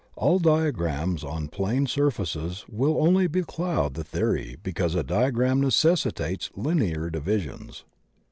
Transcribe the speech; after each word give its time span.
All 0.15 0.39
diagrams 0.39 1.23
on 1.23 1.49
plane 1.49 1.85
sur 1.85 2.09
faces 2.09 2.65
will 2.67 2.97
only 3.03 3.27
becloud 3.27 3.93
the 3.93 4.03
theory 4.03 4.57
because 4.63 4.95
a 4.95 5.03
diagram 5.03 5.61
necessitates 5.61 6.49
linear 6.55 7.11
divisions. 7.11 7.85